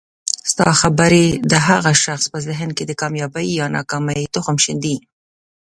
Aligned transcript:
ستا 0.51 0.69
خبري 0.81 1.25
د 1.51 1.53
هغه 1.67 1.91
شخص 2.03 2.25
په 2.33 2.37
ذهن 2.47 2.69
کي 2.77 2.83
د 2.87 2.91
کامیابۍ 3.01 3.47
یا 3.59 3.65
ناکامۍ 3.75 4.21
تخم 4.35 4.55
ښیندي 4.63 4.95